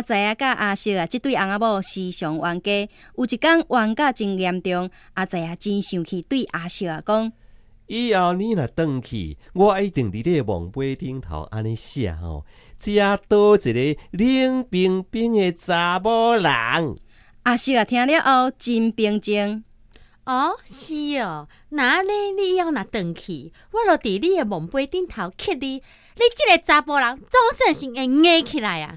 [0.00, 2.88] 阿仔啊，甲阿叔啊，即对翁仔某时常冤家。
[3.16, 7.30] 有一天冤家真严重，阿仔啊真生气，对阿叔啊讲：
[7.86, 12.46] 以后你若转去，我一定伫你墓碑顶头安尼写吼，
[12.78, 12.96] 只
[13.28, 16.44] 多一个冷冰冰的查某人。
[17.42, 19.62] 阿叔啊听了后真平静。
[20.24, 22.10] 哦，是哦，那呢？
[22.38, 28.96] 你以后若转去，我就伫你的墓碑顶头刻你，你即个查甫人总算是会硬起来啊！